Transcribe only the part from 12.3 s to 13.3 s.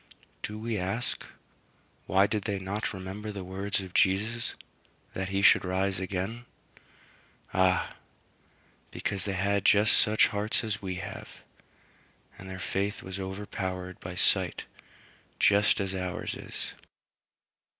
and their faith was